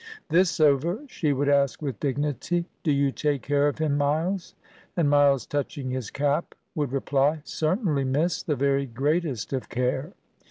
This 0.29 0.59
over, 0.59 1.03
she 1.05 1.31
would 1.31 1.47
ask 1.47 1.79
with 1.79 1.99
dignity, 1.99 2.65
"Do 2.81 2.91
you 2.91 3.11
take 3.11 3.43
care 3.43 3.67
of 3.67 3.77
him, 3.77 3.99
Miles?" 3.99 4.55
And 4.97 5.07
Miles, 5.11 5.45
touching 5.45 5.91
his 5.91 6.09
cap, 6.09 6.55
would 6.73 6.91
reply, 6.91 7.41
"Certainly, 7.43 8.05
miss, 8.05 8.41
the 8.41 8.55
very 8.55 8.87
greatest 8.87 9.53
of 9.53 9.69
care." 9.69 10.13